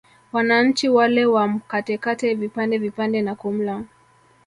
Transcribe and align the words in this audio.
Wananchi 0.33 0.89
wale 0.89 1.25
wamkatekate 1.25 2.33
vipande 2.35 2.77
vipande 2.77 3.21
na 3.21 3.35
kumla 3.35 3.83